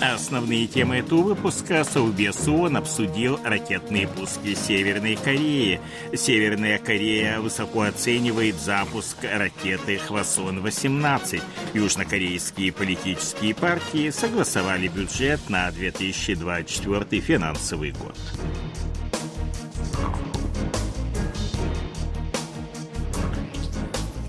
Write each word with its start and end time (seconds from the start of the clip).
Основные 0.00 0.68
темы 0.68 0.98
этого 0.98 1.22
выпуска 1.22 1.82
Совбез 1.82 2.46
ООН 2.46 2.76
обсудил 2.76 3.40
ракетные 3.42 4.06
пуски 4.06 4.54
Северной 4.54 5.16
Кореи. 5.16 5.80
Северная 6.14 6.78
Корея 6.78 7.40
высоко 7.40 7.82
оценивает 7.82 8.54
запуск 8.54 9.16
ракеты 9.24 9.98
«Хвасон-18». 9.98 11.42
Южнокорейские 11.74 12.72
политические 12.72 13.56
партии 13.56 14.10
согласовали 14.10 14.86
бюджет 14.86 15.40
на 15.48 15.68
2024 15.72 17.20
финансовый 17.20 17.90
год. 17.90 18.16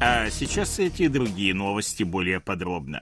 А 0.02 0.32
сейчас 0.32 0.80
эти 0.80 1.08
другие 1.08 1.54
новости 1.54 2.02
более 2.02 2.40
подробно. 2.40 3.02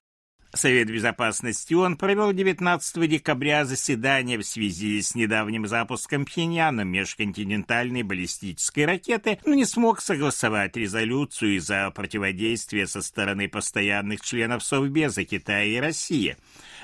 Совет 0.53 0.87
Безопасности 0.87 1.73
ООН 1.73 1.97
провел 1.97 2.31
19 2.31 3.09
декабря 3.09 3.65
заседание 3.65 4.37
в 4.37 4.43
связи 4.43 5.01
с 5.01 5.13
недавним 5.13 5.67
запуском 5.67 6.25
Пхеньяном 6.25 6.87
межконтинентальной 6.87 8.03
баллистической 8.03 8.85
ракеты, 8.85 9.39
но 9.45 9.53
не 9.53 9.65
смог 9.65 9.99
согласовать 9.99 10.77
резолюцию 10.77 11.57
из-за 11.57 11.91
противодействия 11.91 12.87
со 12.87 13.01
стороны 13.01 13.49
постоянных 13.49 14.21
членов 14.21 14.63
Совбеза 14.63 15.25
Китая 15.25 15.65
и 15.65 15.77
России. 15.77 16.37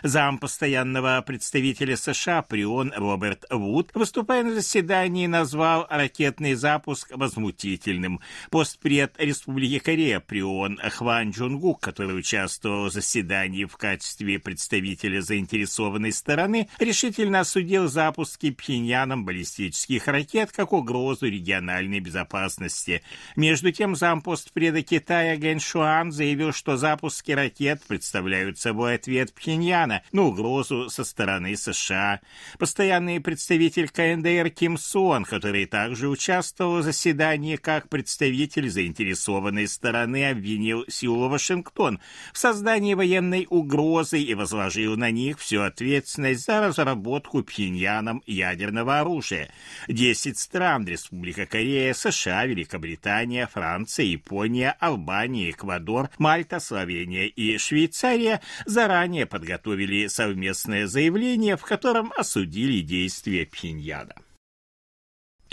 Зам 0.03 0.39
постоянного 0.39 1.23
представителя 1.25 1.95
США 1.95 2.41
при 2.41 2.65
ООН 2.65 2.93
Роберт 2.97 3.45
Вуд, 3.49 3.91
выступая 3.93 4.43
на 4.43 4.53
заседании, 4.53 5.27
назвал 5.27 5.87
ракетный 5.89 6.55
запуск 6.55 7.15
возмутительным. 7.15 8.19
Постпред 8.49 9.15
Республики 9.17 9.79
Корея 9.79 10.19
при 10.19 10.43
ООН 10.43 10.79
Хван 10.91 11.31
Джунгук, 11.31 11.79
который 11.79 12.19
участвовал 12.19 12.89
в 12.89 12.93
заседании 12.93 13.52
в 13.65 13.77
качестве 13.77 14.39
представителя 14.39 15.21
заинтересованной 15.21 16.11
стороны, 16.11 16.69
решительно 16.79 17.41
осудил 17.41 17.87
запуски 17.87 18.51
Пхеньяном 18.51 19.25
баллистических 19.25 20.07
ракет 20.07 20.51
как 20.51 20.73
угрозу 20.73 21.27
региональной 21.27 21.99
безопасности. 21.99 23.03
Между 23.35 23.71
тем, 23.71 23.95
зам 23.95 24.21
постпреда 24.21 24.81
Китая 24.81 25.35
Ген 25.35 25.59
Шуан 25.59 26.11
заявил, 26.11 26.51
что 26.51 26.77
запуски 26.77 27.31
ракет 27.31 27.81
представляют 27.87 28.57
собой 28.57 28.95
ответ 28.95 29.33
Пхеньяна 29.33 30.03
на 30.11 30.23
угрозу 30.23 30.89
со 30.89 31.03
стороны 31.03 31.55
США. 31.55 32.19
Постоянный 32.57 33.19
представитель 33.19 33.89
КНДР 33.89 34.49
Ким 34.49 34.77
Сон, 34.77 35.25
который 35.25 35.65
также 35.65 36.09
участвовал 36.09 36.79
в 36.79 36.83
заседании 36.83 37.55
как 37.55 37.89
представитель 37.89 38.69
заинтересованной 38.69 39.67
стороны, 39.67 40.29
обвинил 40.29 40.85
Сеул 40.87 41.29
Вашингтон 41.29 41.99
в 42.33 42.37
создании 42.37 42.93
военной 42.93 43.42
угрозы 43.49 44.21
и 44.21 44.33
возложил 44.33 44.97
на 44.97 45.11
них 45.11 45.39
всю 45.39 45.61
ответственность 45.61 46.45
за 46.45 46.61
разработку 46.67 47.43
Пхеньяном 47.43 48.23
ядерного 48.25 48.99
оружия. 48.99 49.51
Десять 49.87 50.39
стран– 50.39 50.85
Республика 50.87 51.45
Корея, 51.45 51.93
США, 51.93 52.45
Великобритания, 52.45 53.47
Франция, 53.51 54.05
Япония, 54.05 54.75
Албания, 54.79 55.51
Эквадор, 55.51 56.09
Мальта, 56.17 56.59
Словения 56.59 57.27
и 57.27 57.57
Швейцария– 57.57 58.41
заранее 58.65 59.25
подготовили 59.25 60.07
совместное 60.07 60.87
заявление, 60.87 61.57
в 61.57 61.61
котором 61.61 62.11
осудили 62.17 62.81
действия 62.81 63.45
Пхеньяна. 63.45 64.15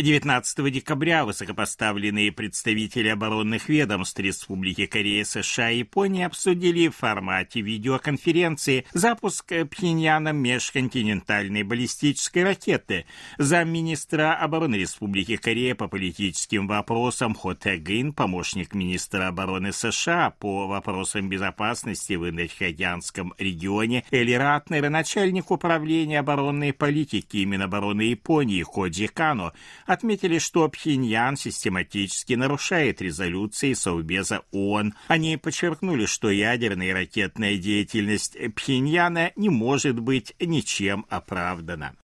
19 0.03 0.73
декабря 0.73 1.25
высокопоставленные 1.25 2.33
представители 2.33 3.09
оборонных 3.09 3.69
ведомств 3.69 4.19
Республики 4.19 4.87
Корея, 4.87 5.25
США 5.25 5.71
и 5.71 5.81
Японии 5.81 6.23
обсудили 6.25 6.89
в 6.89 6.97
формате 6.97 7.61
видеоконференции 7.61 8.87
запуск 8.93 9.53
Пхеньяном 9.71 10.37
межконтинентальной 10.39 11.63
баллистической 11.65 12.45
ракеты. 12.45 13.05
Замминистра 13.39 14.35
обороны 14.35 14.77
Республики 14.77 15.37
Корея 15.37 15.75
по 15.75 15.89
политическим 15.89 16.67
вопросам 16.67 17.35
Хо 17.35 17.55
Тэгин, 17.55 18.13
помощник 18.13 18.75
министра 18.75 19.29
обороны 19.29 19.73
США 19.73 20.31
по 20.31 20.67
вопросам 20.67 21.29
безопасности 21.29 22.15
в 22.15 22.29
Индокитянском 22.29 23.35
регионе 23.39 24.05
Эли 24.11 24.33
Ратнер 24.33 24.87
и 24.87 24.89
начальник 24.89 25.51
управления 25.51 26.21
оборонной 26.21 26.73
политики 26.73 27.39
Минобороны 27.45 28.03
Японии 28.03 28.63
Ходжи 28.63 29.09
Кано 29.09 29.53
отметили, 29.93 30.39
что 30.39 30.69
Пхеньян 30.69 31.37
систематически 31.37 32.35
нарушает 32.35 33.03
резолюции 33.03 33.73
Совбеза 33.73 34.43
ООН. 34.53 34.95
Они 35.09 35.37
подчеркнули, 35.37 36.07
что 36.07 36.31
ядерная 36.31 36.91
и 36.91 36.93
ракетная 36.93 37.57
деятельность 37.57 38.37
Пхеньяна 38.55 39.33
не 39.37 39.49
может 39.49 39.99
быть 39.99 40.35
ничем 40.39 41.07
оправдана. 41.09 41.97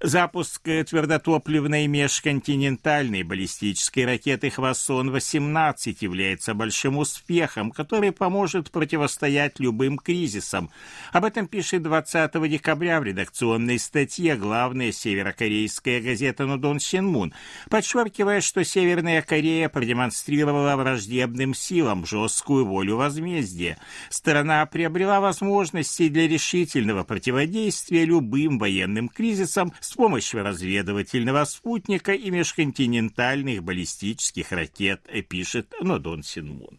Запуск 0.00 0.62
твердотопливной 0.62 1.88
межконтинентальной 1.88 3.24
баллистической 3.24 4.04
ракеты 4.04 4.48
«Хвасон-18» 4.48 5.96
является 5.98 6.54
большим 6.54 6.98
успехом, 6.98 7.72
который 7.72 8.12
поможет 8.12 8.70
противостоять 8.70 9.58
любым 9.58 9.98
кризисам. 9.98 10.70
Об 11.10 11.24
этом 11.24 11.48
пишет 11.48 11.82
20 11.82 12.48
декабря 12.48 13.00
в 13.00 13.02
редакционной 13.02 13.80
статье 13.80 14.36
главная 14.36 14.92
северокорейская 14.92 16.00
газета 16.00 16.46
«Нудон 16.46 16.78
Синмун», 16.78 17.34
подчеркивая, 17.68 18.40
что 18.40 18.62
Северная 18.62 19.20
Корея 19.22 19.68
продемонстрировала 19.68 20.76
враждебным 20.76 21.54
силам 21.54 22.06
жесткую 22.06 22.66
волю 22.66 22.98
возмездия. 22.98 23.78
Страна 24.10 24.64
приобрела 24.66 25.18
возможности 25.20 26.08
для 26.08 26.28
решительного 26.28 27.02
противодействия 27.02 28.04
любым 28.04 28.60
военным 28.60 29.08
кризисам 29.08 29.72
с 29.88 29.94
помощью 29.94 30.42
разведывательного 30.42 31.44
спутника 31.44 32.12
и 32.12 32.30
межконтинентальных 32.30 33.62
баллистических 33.62 34.52
ракет, 34.52 35.08
пишет 35.22 35.72
Нодон 35.80 36.22
Синмун. 36.22 36.78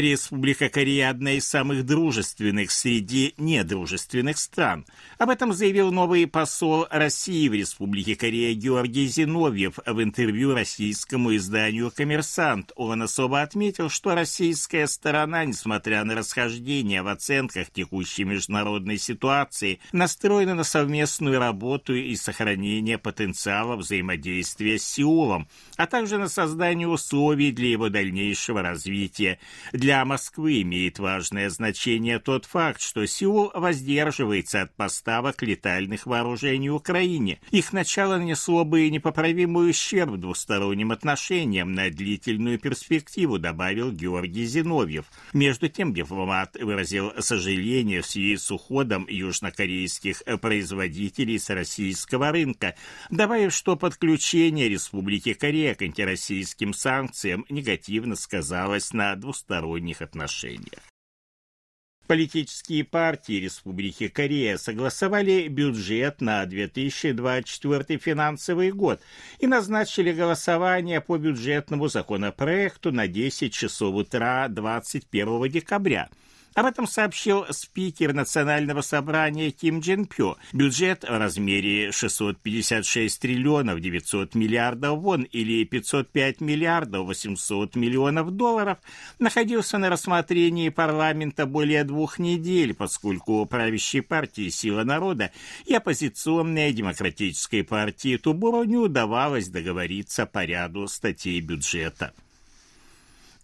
Республика 0.00 0.68
Корея– 0.68 1.08
одна 1.10 1.32
из 1.32 1.46
самых 1.46 1.84
дружественных 1.84 2.70
среди 2.70 3.34
недружественных 3.36 4.38
стран. 4.38 4.86
Об 5.18 5.30
этом 5.30 5.52
заявил 5.52 5.90
новый 5.90 6.26
посол 6.26 6.86
России 6.90 7.48
в 7.48 7.54
Республике 7.54 8.14
Корея 8.16 8.54
Георгий 8.54 9.06
Зиновьев 9.06 9.78
в 9.84 10.02
интервью 10.02 10.54
российскому 10.54 11.34
изданию 11.36 11.90
«Коммерсант». 11.90 12.72
Он 12.76 13.02
особо 13.02 13.42
отметил, 13.42 13.90
что 13.90 14.14
российская 14.14 14.86
сторона, 14.86 15.44
несмотря 15.44 16.04
на 16.04 16.14
расхождения 16.14 17.02
в 17.02 17.08
оценках 17.08 17.70
текущей 17.70 18.24
международной 18.24 18.98
ситуации, 18.98 19.80
настроена 19.92 20.54
на 20.54 20.64
совместную 20.64 21.38
работу 21.38 21.94
и 21.94 22.14
сохранение 22.16 22.98
потенциала 22.98 23.76
взаимодействия 23.76 24.78
с 24.78 24.84
Сеулом, 24.84 25.48
а 25.76 25.86
также 25.86 26.18
на 26.18 26.28
создание 26.28 26.88
условий 26.88 27.52
для 27.52 27.68
его 27.68 27.88
дальнейшего 27.88 28.62
развития. 28.62 29.38
Для 29.72 29.87
для 29.88 30.04
Москвы 30.04 30.60
имеет 30.60 30.98
важное 30.98 31.48
значение 31.48 32.18
тот 32.18 32.44
факт, 32.44 32.82
что 32.82 33.06
Сеул 33.06 33.50
воздерживается 33.54 34.60
от 34.60 34.76
поставок 34.76 35.42
летальных 35.42 36.04
вооружений 36.04 36.68
Украине. 36.68 37.40
Их 37.52 37.72
начало 37.72 38.18
нанесло 38.18 38.66
бы 38.66 38.90
непоправимый 38.90 39.70
ущерб 39.70 40.16
двусторонним 40.16 40.92
отношениям 40.92 41.72
на 41.72 41.88
длительную 41.88 42.58
перспективу, 42.58 43.38
добавил 43.38 43.90
Георгий 43.90 44.44
Зиновьев. 44.44 45.06
Между 45.32 45.70
тем 45.70 45.94
дипломат 45.94 46.54
выразил 46.60 47.10
сожаление 47.20 48.02
в 48.02 48.06
связи 48.06 48.36
с 48.36 48.50
уходом 48.50 49.06
южнокорейских 49.08 50.22
производителей 50.42 51.38
с 51.38 51.48
российского 51.48 52.30
рынка, 52.30 52.74
добавив, 53.08 53.54
что 53.54 53.74
подключение 53.74 54.68
Республики 54.68 55.32
Корея 55.32 55.74
к 55.74 55.80
антироссийским 55.80 56.74
санкциям 56.74 57.46
негативно 57.48 58.16
сказалось 58.16 58.92
на 58.92 59.16
двустороннем 59.16 59.77
двусторонних 59.78 60.02
отношениях. 60.02 60.82
Политические 62.06 62.84
партии 62.84 63.38
Республики 63.38 64.08
Корея 64.08 64.56
согласовали 64.56 65.46
бюджет 65.48 66.22
на 66.22 66.46
2024 66.46 67.98
финансовый 67.98 68.72
год 68.72 69.00
и 69.40 69.46
назначили 69.46 70.12
голосование 70.14 71.02
по 71.02 71.18
бюджетному 71.18 71.88
законопроекту 71.88 72.92
на 72.92 73.08
10 73.08 73.52
часов 73.52 73.94
утра 73.94 74.48
21 74.48 75.50
декабря. 75.50 76.08
Об 76.54 76.66
этом 76.66 76.86
сообщил 76.86 77.46
спикер 77.50 78.12
Национального 78.12 78.80
собрания 78.80 79.50
Ким 79.50 79.80
Джин 79.80 80.06
Пё. 80.06 80.36
Бюджет 80.52 81.04
в 81.04 81.16
размере 81.16 81.92
656 81.92 83.20
триллионов 83.20 83.80
900 83.80 84.34
миллиардов 84.34 84.98
вон 84.98 85.22
или 85.22 85.64
505 85.64 86.40
миллиардов 86.40 87.06
800 87.06 87.76
миллионов 87.76 88.32
долларов 88.32 88.78
находился 89.18 89.78
на 89.78 89.88
рассмотрении 89.88 90.68
парламента 90.68 91.46
более 91.46 91.84
двух 91.84 92.18
недель, 92.18 92.74
поскольку 92.74 93.46
правящей 93.46 94.02
партии 94.02 94.48
«Сила 94.48 94.82
народа» 94.82 95.30
и 95.64 95.74
оппозиционной 95.74 96.72
демократической 96.72 97.62
партии 97.62 98.16
Тубуро 98.16 98.64
не 98.64 98.76
удавалось 98.76 99.48
договориться 99.48 100.26
по 100.26 100.44
ряду 100.44 100.88
статей 100.88 101.40
бюджета. 101.40 102.12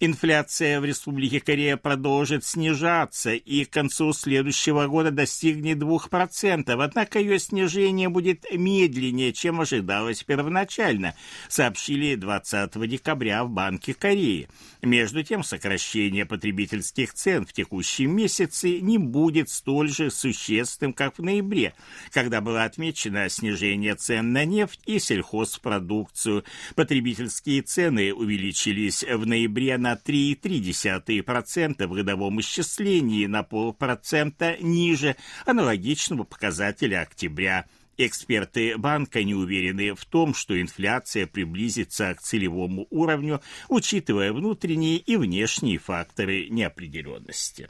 Инфляция 0.04 0.82
в 0.82 0.84
Республике 0.84 1.40
Корея 1.40 1.78
продолжит 1.78 2.44
снижаться 2.44 3.32
и 3.32 3.64
к 3.64 3.70
концу 3.70 4.12
следующего 4.12 4.86
года 4.86 5.10
достигнет 5.10 5.78
2%, 5.78 6.84
однако 6.84 7.18
ее 7.18 7.38
снижение 7.38 8.10
будет 8.10 8.44
медленнее, 8.52 9.32
чем 9.32 9.62
ожидалось 9.62 10.22
первоначально, 10.22 11.14
сообщили 11.48 12.16
20 12.16 12.86
декабря 12.86 13.44
в 13.44 13.50
Банке 13.50 13.94
Кореи. 13.94 14.48
Между 14.82 15.22
тем, 15.22 15.42
сокращение 15.42 16.26
потребительских 16.26 17.14
цен 17.14 17.46
в 17.46 17.54
текущем 17.54 18.14
месяце 18.14 18.80
не 18.80 18.98
будет 18.98 19.48
столь 19.48 19.88
же 19.88 20.10
существенным, 20.10 20.92
как 20.92 21.16
в 21.16 21.22
ноябре, 21.22 21.72
когда 22.12 22.42
было 22.42 22.64
отмечено 22.64 23.30
снижение 23.30 23.94
цен 23.94 24.34
на 24.34 24.44
нефть 24.44 24.80
и 24.84 24.98
сельхозпродукцию. 24.98 26.44
Потребительские 26.74 27.62
цены 27.62 28.12
увеличились 28.12 29.02
в 29.02 29.26
ноябре 29.26 29.78
на 29.78 29.93
3,3% 30.02 31.86
в 31.86 31.92
годовом 31.92 32.40
исчислении, 32.40 33.26
на 33.26 33.42
полпроцента 33.42 34.56
ниже 34.60 35.16
аналогичного 35.46 36.24
показателя 36.24 37.02
октября. 37.02 37.66
Эксперты 37.96 38.76
банка 38.76 39.22
не 39.22 39.34
уверены 39.34 39.94
в 39.94 40.04
том, 40.04 40.34
что 40.34 40.60
инфляция 40.60 41.26
приблизится 41.26 42.14
к 42.14 42.20
целевому 42.20 42.86
уровню, 42.90 43.40
учитывая 43.68 44.32
внутренние 44.32 44.98
и 44.98 45.16
внешние 45.16 45.78
факторы 45.78 46.48
неопределенности. 46.48 47.68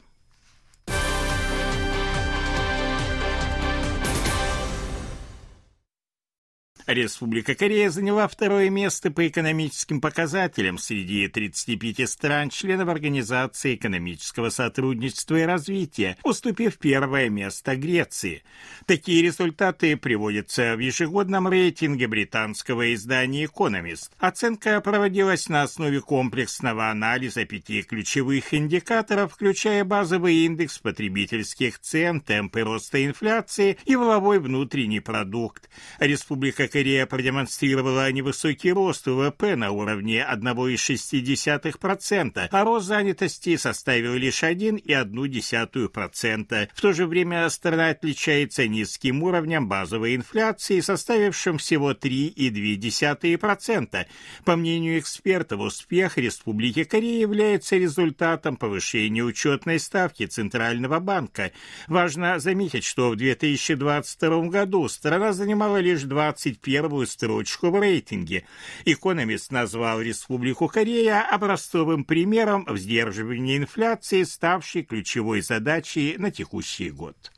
Республика 6.87 7.55
Корея 7.55 7.89
заняла 7.89 8.27
второе 8.27 8.69
место 8.69 9.09
по 9.09 9.27
экономическим 9.27 9.99
показателям 9.99 10.77
среди 10.77 11.27
35 11.27 12.07
стран, 12.07 12.49
членов 12.51 12.89
Организации 12.89 13.73
экономического 13.73 14.49
сотрудничества 14.49 15.37
и 15.37 15.43
развития, 15.43 16.15
уступив 16.21 16.77
первое 16.77 17.29
место 17.29 17.75
Греции. 17.75 18.43
Такие 18.85 19.23
результаты 19.23 19.97
приводятся 19.97 20.75
в 20.75 20.79
ежегодном 20.79 21.47
рейтинге 21.47 22.07
британского 22.07 22.93
издания 22.93 23.45
«Экономист». 23.45 24.11
Оценка 24.19 24.79
проводилась 24.79 25.49
на 25.49 25.63
основе 25.63 26.01
комплексного 26.01 26.91
анализа 26.91 27.45
пяти 27.45 27.81
ключевых 27.81 28.53
индикаторов, 28.53 29.33
включая 29.33 29.85
базовый 29.85 30.45
индекс 30.45 30.77
потребительских 30.77 31.79
цен, 31.79 32.21
темпы 32.21 32.61
роста 32.61 33.03
инфляции 33.03 33.79
и 33.85 33.95
воловой 33.95 34.37
внутренний 34.37 34.99
продукт. 34.99 35.67
Республика 35.97 36.67
Корея 36.75 37.05
продемонстрировала 37.05 38.11
невысокий 38.11 38.73
рост 38.73 39.07
ВВП 39.07 39.55
на 39.55 39.71
уровне 39.71 40.27
1,6%, 40.29 42.47
а 42.51 42.63
рост 42.65 42.85
занятости 42.85 43.55
составил 43.55 44.15
лишь 44.15 44.43
1,1%. 44.43 46.69
В 46.73 46.81
то 46.81 46.91
же 46.91 47.07
время 47.07 47.49
страна 47.49 47.91
отличается 47.91 48.67
низким 48.67 49.23
уровнем 49.23 49.69
базовой 49.69 50.17
инфляции, 50.17 50.81
составившим 50.81 51.59
всего 51.59 51.93
3,2%. 51.93 54.05
По 54.43 54.57
мнению 54.57 54.99
экспертов, 54.99 55.61
успех 55.61 56.17
Республики 56.17 56.83
Корея 56.83 57.21
является 57.21 57.77
результатом 57.77 58.57
повышения 58.57 59.23
учетной 59.23 59.79
ставки 59.79 60.25
Центрального 60.25 60.99
банка. 60.99 61.53
Важно 61.87 62.37
заметить, 62.39 62.83
что 62.83 63.11
в 63.11 63.15
2022 63.15 64.47
году 64.47 64.89
страна 64.89 65.31
занимала 65.31 65.77
лишь 65.77 66.01
20 66.01 66.64
первую 66.65 67.05
строчку 67.05 67.69
в 67.69 67.79
рейтинге. 67.79 68.43
Экономист 68.85 69.51
назвал 69.51 70.01
Республику 70.01 70.67
Корея 70.67 71.21
образцовым 71.21 72.03
примером 72.03 72.65
в 72.65 72.75
сдерживании 72.77 73.57
инфляции, 73.57 74.23
ставшей 74.23 74.81
ключевой 74.81 75.41
задачей 75.41 76.15
на 76.17 76.31
текущий 76.31 76.89
год. 76.89 77.31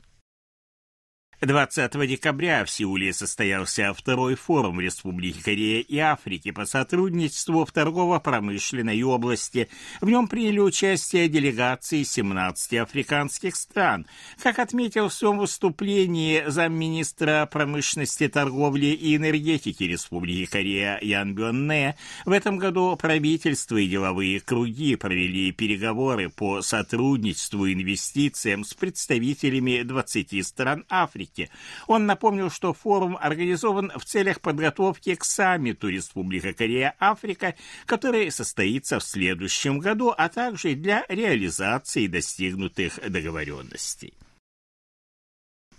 20 1.41 2.07
декабря 2.07 2.65
в 2.65 2.69
Сеуле 2.71 3.13
состоялся 3.13 3.93
второй 3.93 4.33
форум 4.33 4.81
Республики 4.81 5.39
Корея 5.39 5.81
и 5.81 5.97
Африки 5.99 6.49
по 6.49 6.65
сотрудничеству 6.65 7.63
в 7.63 7.71
торгово-промышленной 7.71 9.03
области. 9.03 9.69
В 10.01 10.09
нем 10.09 10.27
приняли 10.27 10.57
участие 10.57 11.29
делегации 11.29 12.01
17 12.01 12.73
африканских 12.79 13.55
стран. 13.55 14.07
Как 14.41 14.57
отметил 14.57 15.09
в 15.09 15.13
своем 15.13 15.37
выступлении 15.37 16.43
замминистра 16.47 17.47
промышленности, 17.51 18.27
торговли 18.27 18.87
и 18.87 19.15
энергетики 19.15 19.83
Республики 19.83 20.49
Корея 20.49 20.97
Ян 21.03 21.35
Бённе, 21.35 21.97
в 22.25 22.31
этом 22.31 22.57
году 22.57 22.95
правительство 22.95 23.77
и 23.77 23.87
деловые 23.87 24.39
круги 24.39 24.95
провели 24.95 25.51
переговоры 25.51 26.29
по 26.29 26.63
сотрудничеству 26.63 27.67
и 27.67 27.75
инвестициям 27.75 28.63
с 28.63 28.73
представителями 28.73 29.83
20 29.83 30.43
стран 30.43 30.83
Африки 30.89 31.26
Африке. 31.27 31.49
Он 31.87 32.05
напомнил, 32.05 32.49
что 32.49 32.73
форум 32.73 33.17
организован 33.19 33.91
в 33.95 34.05
целях 34.05 34.41
подготовки 34.41 35.15
к 35.15 35.23
саммиту 35.23 35.89
Республика 35.89 36.53
Корея-Африка, 36.53 37.55
который 37.85 38.31
состоится 38.31 38.99
в 38.99 39.03
следующем 39.03 39.79
году, 39.79 40.13
а 40.17 40.29
также 40.29 40.75
для 40.75 41.05
реализации 41.09 42.07
достигнутых 42.07 42.99
договоренностей. 43.09 44.13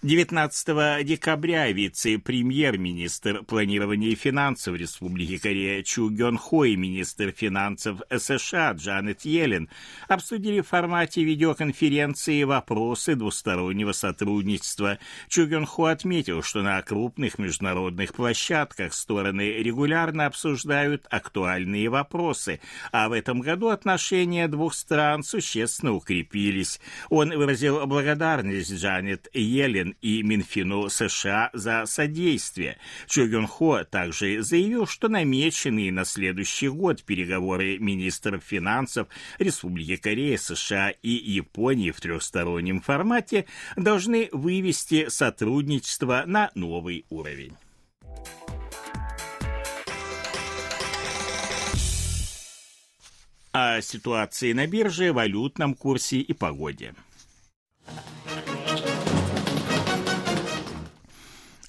19 0.00 1.04
декабря 1.04 1.72
вице-премьер-министр 1.72 3.42
планирования 3.42 4.10
и 4.10 4.14
финансов 4.14 4.76
Республики 4.76 5.38
Корея 5.38 5.82
Чу 5.82 6.08
Гён 6.08 6.38
Хо 6.38 6.64
и 6.64 6.76
министр 6.76 7.32
финансов 7.32 8.00
США 8.16 8.74
Джанет 8.74 9.24
Йеллен 9.24 9.68
обсудили 10.06 10.60
в 10.60 10.68
формате 10.68 11.24
видеоконференции 11.24 12.44
вопросы 12.44 13.16
двустороннего 13.16 13.90
сотрудничества. 13.90 15.00
Чу 15.28 15.46
Гён 15.48 15.66
Хо 15.66 15.86
отметил, 15.86 16.44
что 16.44 16.62
на 16.62 16.80
крупных 16.82 17.40
международных 17.40 18.14
площадках 18.14 18.94
стороны 18.94 19.54
регулярно 19.54 20.26
обсуждают 20.26 21.06
актуальные 21.10 21.88
вопросы, 21.88 22.60
а 22.92 23.08
в 23.08 23.12
этом 23.12 23.40
году 23.40 23.66
отношения 23.66 24.46
двух 24.46 24.74
стран 24.74 25.24
существенно 25.24 25.92
укрепились. 25.92 26.80
Он 27.10 27.36
выразил 27.36 27.84
благодарность 27.84 28.72
Джанет 28.72 29.28
Йеллен 29.32 29.87
Байден 29.88 29.96
и 30.02 30.22
Минфину 30.22 30.88
США 30.88 31.50
за 31.52 31.86
содействие. 31.86 32.78
Чо 33.06 33.26
Гюн 33.26 33.46
Хо 33.46 33.84
также 33.84 34.42
заявил, 34.42 34.86
что 34.86 35.08
намеченные 35.08 35.92
на 35.92 36.04
следующий 36.04 36.68
год 36.68 37.02
переговоры 37.02 37.78
министров 37.78 38.42
финансов 38.44 39.08
Республики 39.38 39.96
Корея, 39.96 40.36
США 40.36 40.90
и 40.90 41.10
Японии 41.10 41.90
в 41.90 42.00
трехстороннем 42.00 42.80
формате 42.80 43.46
должны 43.76 44.28
вывести 44.32 45.08
сотрудничество 45.08 46.24
на 46.26 46.50
новый 46.54 47.04
уровень. 47.10 47.56
о 53.50 53.80
ситуации 53.80 54.52
на 54.52 54.68
бирже, 54.68 55.12
валютном 55.12 55.74
курсе 55.74 56.18
и 56.18 56.32
погоде. 56.32 56.94